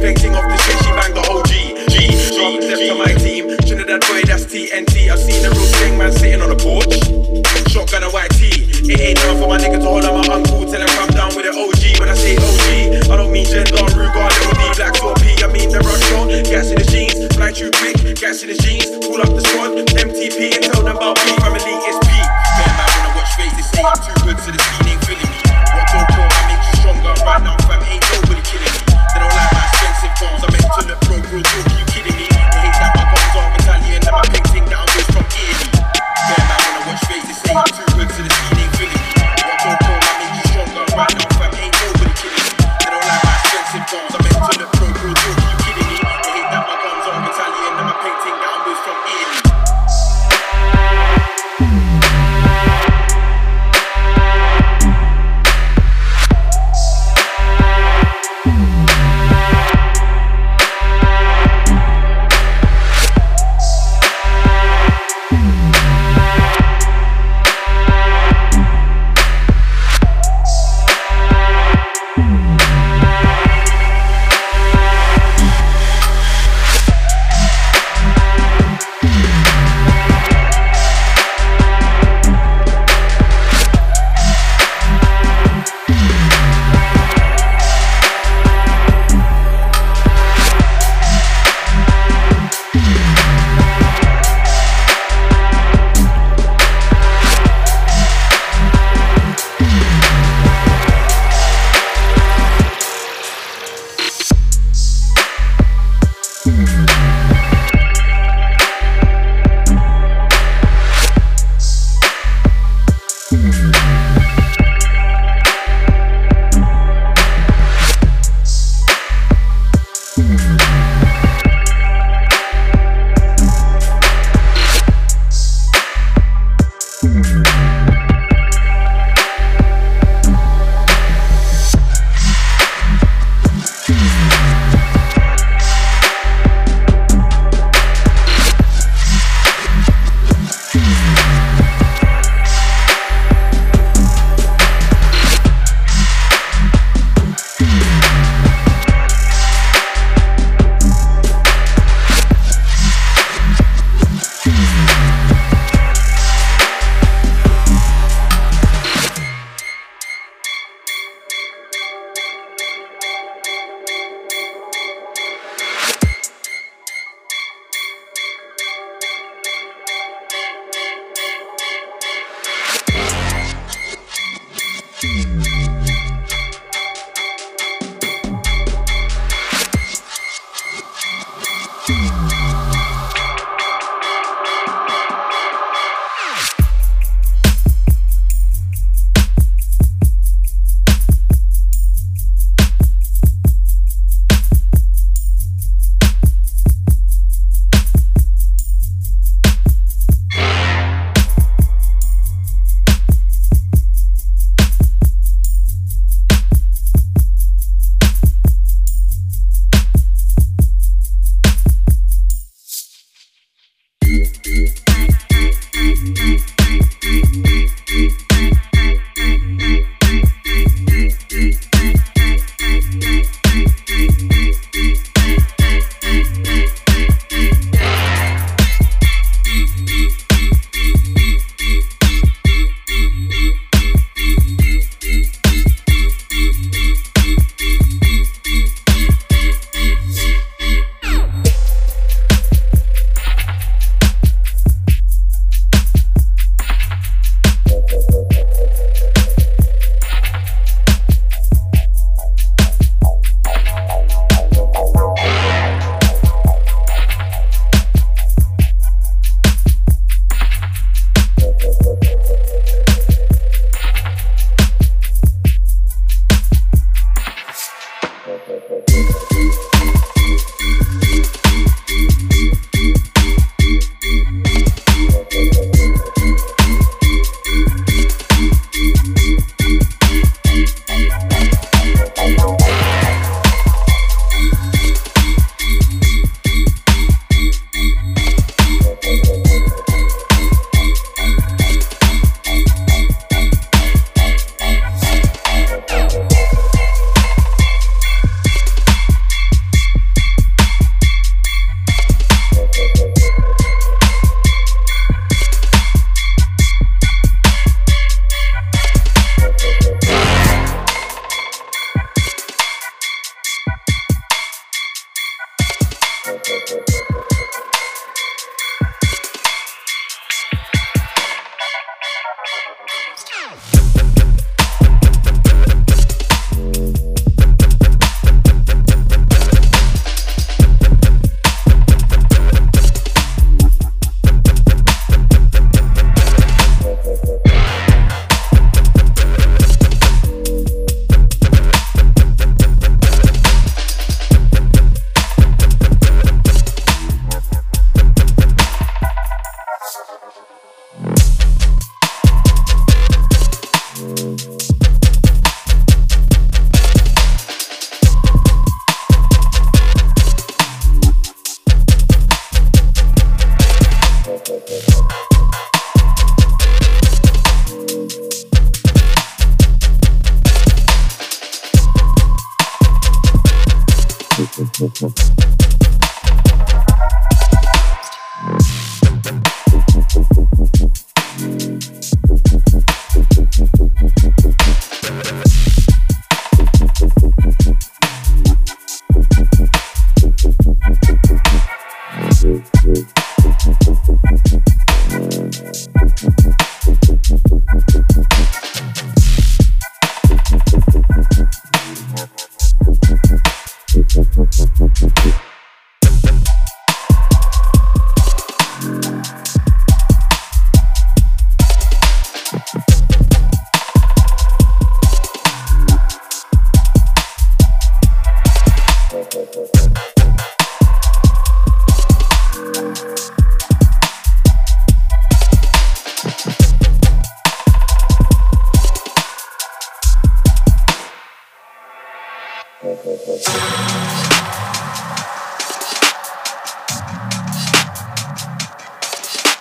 the 0.00 0.06
shit, 0.06 0.18
she 0.20 0.28
the 0.28 0.57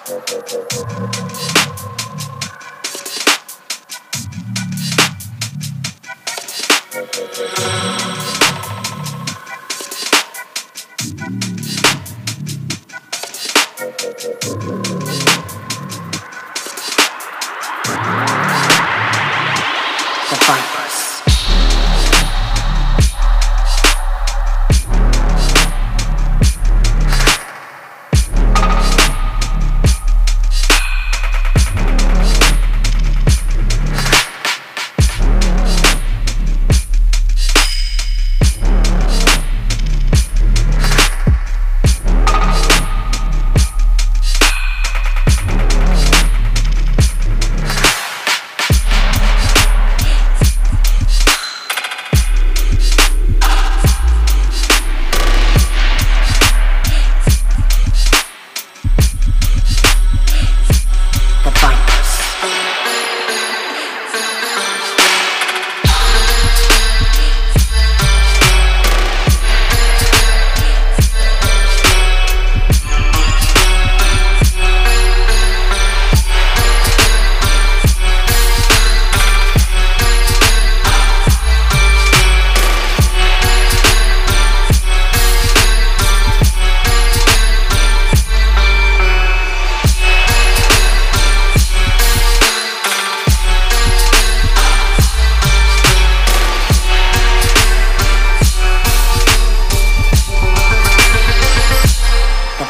Thank 0.08 1.37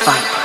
Spotify. 0.08 0.37